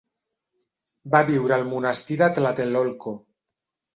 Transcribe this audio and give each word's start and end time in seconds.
Va 1.15 1.19
viure 1.27 1.55
al 1.59 1.67
monestir 1.75 2.17
de 2.21 2.31
Tlatelolco. 2.39 3.17